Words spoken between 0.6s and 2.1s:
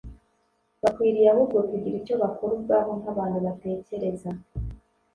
bakwiriye ahubwo kugira